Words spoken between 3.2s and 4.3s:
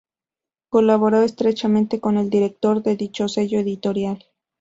sello editorial.